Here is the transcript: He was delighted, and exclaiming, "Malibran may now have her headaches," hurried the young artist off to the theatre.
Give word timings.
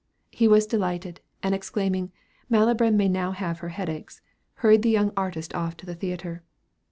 He 0.31 0.47
was 0.47 0.65
delighted, 0.65 1.21
and 1.43 1.53
exclaiming, 1.53 2.11
"Malibran 2.49 2.95
may 2.97 3.07
now 3.07 3.33
have 3.33 3.59
her 3.59 3.69
headaches," 3.69 4.19
hurried 4.55 4.81
the 4.81 4.89
young 4.89 5.11
artist 5.15 5.53
off 5.53 5.77
to 5.77 5.85
the 5.85 5.93
theatre. 5.93 6.41